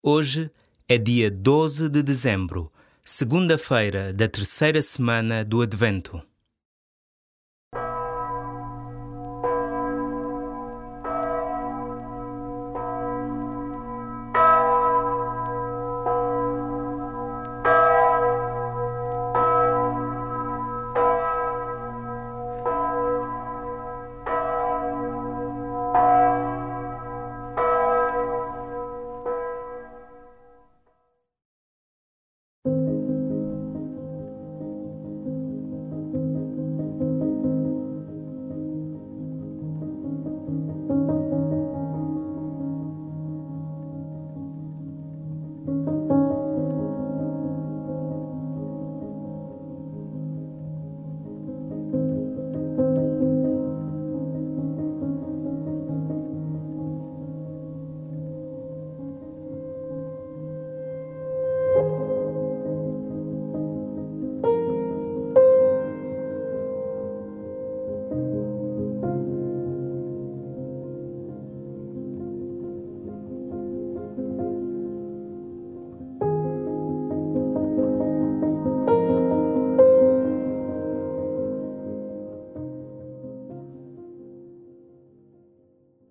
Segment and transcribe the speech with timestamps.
[0.00, 0.48] Hoje
[0.88, 2.72] é dia 12 de dezembro,
[3.04, 6.22] segunda-feira da terceira semana do Advento.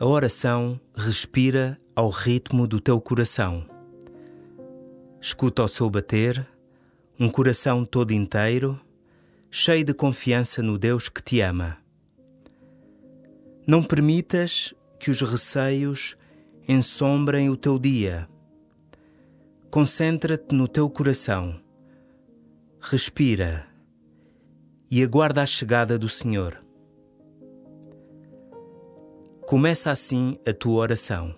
[0.00, 3.66] A oração respira ao ritmo do teu coração.
[5.20, 6.48] Escuta o seu bater,
[7.18, 8.80] um coração todo inteiro,
[9.50, 11.76] cheio de confiança no Deus que te ama.
[13.66, 16.16] Não permitas que os receios
[16.66, 18.26] ensombrem o teu dia.
[19.70, 21.60] Concentra-te no teu coração.
[22.80, 23.66] Respira
[24.90, 26.69] e aguarda a chegada do Senhor.
[29.50, 31.34] Começa assim a tua oração.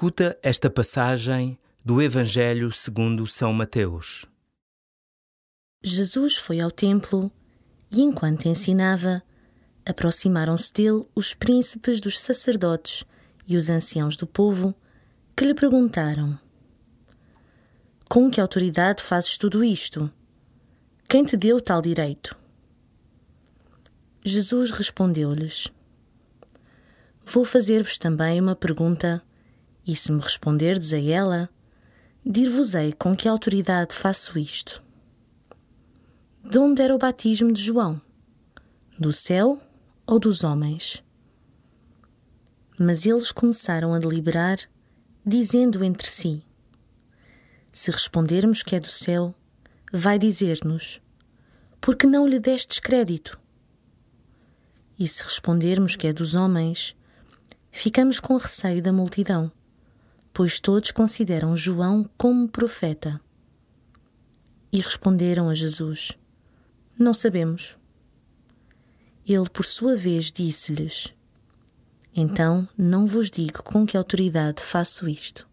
[0.00, 4.24] Escuta esta passagem do Evangelho segundo São Mateus.
[5.84, 7.30] Jesus foi ao templo
[7.92, 9.22] e, enquanto ensinava,
[9.84, 13.04] aproximaram-se dele os príncipes dos sacerdotes
[13.46, 14.74] e os anciãos do povo,
[15.36, 16.40] que lhe perguntaram:
[18.08, 20.10] Com que autoridade fazes tudo isto?
[21.06, 22.34] Quem te deu tal direito?
[24.24, 25.68] Jesus respondeu-lhes:
[27.22, 29.22] Vou fazer-vos também uma pergunta
[29.86, 31.48] e se me responderdes a ela,
[32.24, 34.82] dir-vos-ei com que autoridade faço isto.
[36.44, 38.00] De onde era o batismo de João?
[38.98, 39.60] Do céu
[40.06, 41.04] ou dos homens?
[42.78, 44.58] Mas eles começaram a deliberar,
[45.24, 46.42] dizendo entre si:
[47.70, 49.34] Se respondermos que é do céu,
[49.92, 51.00] vai dizer-nos:
[51.80, 53.38] Porque não lhe destes crédito?
[54.98, 56.96] E se respondermos que é dos homens,
[57.70, 59.50] ficamos com receio da multidão
[60.40, 63.20] pois todos consideram João como profeta.
[64.72, 66.16] E responderam a Jesus:
[66.98, 67.76] Não sabemos.
[69.26, 71.12] Ele, por sua vez, disse-lhes:
[72.16, 75.46] Então não vos digo com que autoridade faço isto.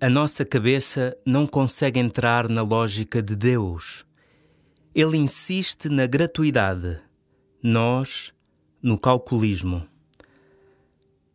[0.00, 4.06] A nossa cabeça não consegue entrar na lógica de Deus.
[4.94, 7.00] Ele insiste na gratuidade,
[7.60, 8.32] nós
[8.80, 9.84] no calculismo.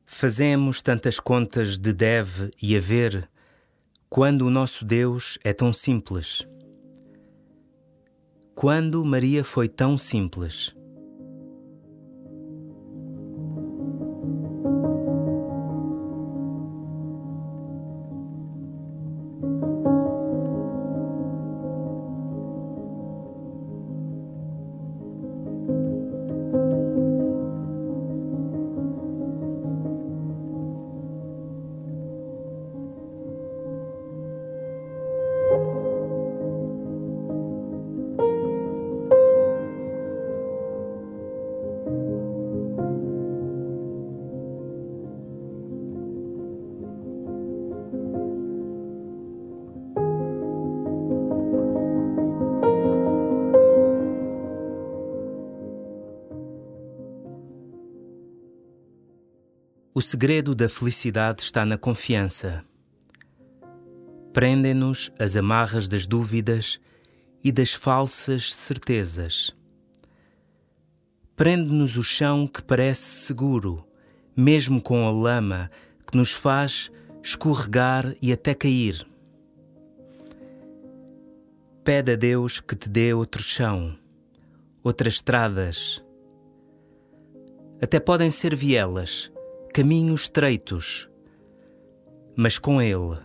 [0.05, 3.29] Fazemos tantas contas de deve e haver
[4.09, 6.47] quando o nosso Deus é tão simples.
[8.55, 10.73] Quando Maria foi tão simples.
[60.03, 62.63] Segredo da felicidade está na confiança.
[64.31, 66.79] Prendem-nos as amarras das dúvidas
[67.43, 69.55] e das falsas certezas.
[71.35, 73.83] Prende-nos o chão que parece seguro,
[74.37, 75.71] mesmo com a lama
[76.05, 76.91] que nos faz
[77.23, 79.07] escorregar e até cair.
[81.83, 83.97] Pede a Deus que te dê outro chão,
[84.83, 86.03] outras estradas.
[87.81, 89.32] Até podem ser vielas
[89.73, 91.09] caminhos estreitos,
[92.35, 93.19] mas com Ele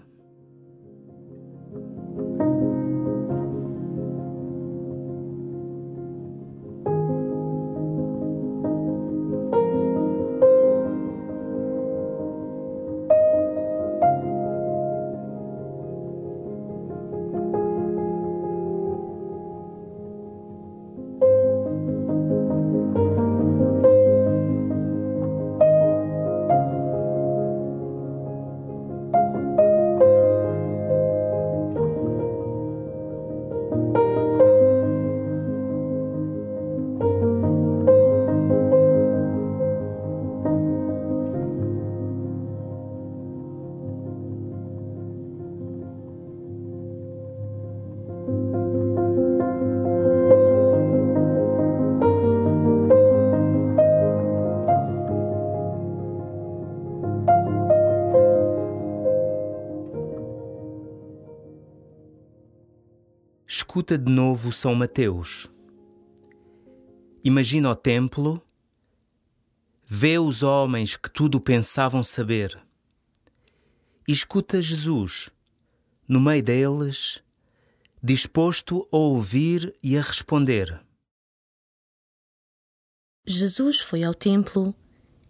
[63.79, 65.49] escuta de novo São Mateus.
[67.23, 68.43] Imagina o templo,
[69.87, 72.61] vê os homens que tudo pensavam saber,
[74.09, 75.31] e escuta Jesus,
[76.09, 77.23] no meio deles,
[78.03, 80.81] disposto a ouvir e a responder.
[83.25, 84.75] Jesus foi ao templo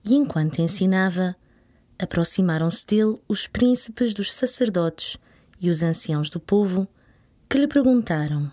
[0.02, 1.36] e, enquanto ensinava,
[1.98, 5.18] aproximaram-se dele os príncipes dos sacerdotes
[5.60, 6.88] e os anciãos do povo
[7.48, 8.52] que lhe perguntaram: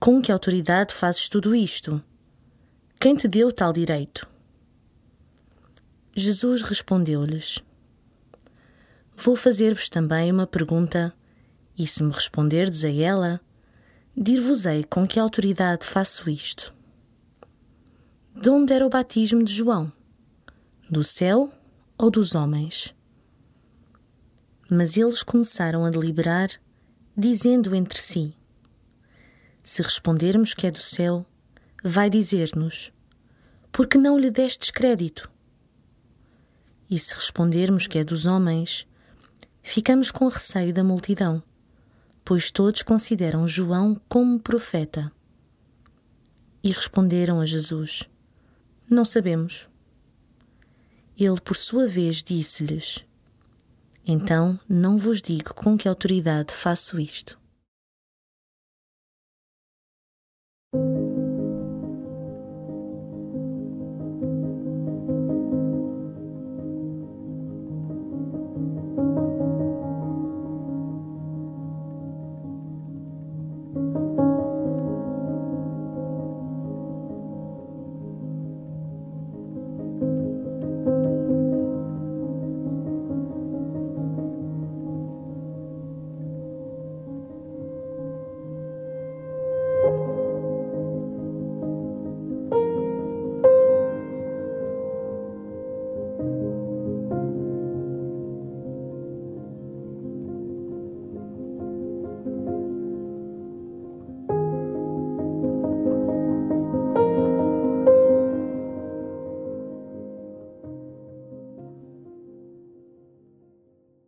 [0.00, 2.02] Com que autoridade fazes tudo isto?
[3.00, 4.28] Quem te deu tal direito?
[6.14, 7.58] Jesus respondeu-lhes:
[9.16, 11.12] Vou fazer-vos também uma pergunta,
[11.76, 13.40] e se me responderdes a ela,
[14.16, 16.72] dir-vos-ei com que autoridade faço isto.
[18.34, 19.92] De onde era o batismo de João?
[20.88, 21.52] Do céu
[21.98, 22.94] ou dos homens?
[24.70, 26.50] Mas eles começaram a deliberar
[27.16, 28.36] dizendo entre si:
[29.62, 31.24] Se respondermos que é do céu,
[31.82, 32.92] vai dizer-nos:
[33.72, 35.30] Por que não lhe destes crédito?
[36.90, 38.86] E se respondermos que é dos homens,
[39.62, 41.42] ficamos com receio da multidão,
[42.24, 45.10] pois todos consideram João como profeta.
[46.62, 48.02] E responderam a Jesus:
[48.90, 49.68] Não sabemos.
[51.18, 53.05] Ele, por sua vez, disse-lhes:
[54.06, 57.38] então não vos digo com que autoridade faço isto.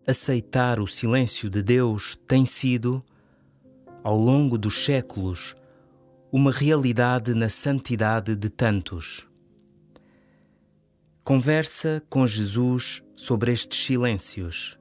[0.08, 3.04] Aceitar o silêncio de Deus tem sido,
[4.02, 5.54] ao longo dos séculos,
[6.32, 9.28] uma realidade na santidade de tantos.
[11.22, 14.78] Conversa com Jesus sobre estes silêncios.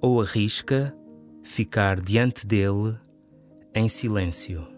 [0.00, 0.96] Ou arrisca
[1.42, 2.96] ficar diante dele
[3.74, 4.77] em silêncio.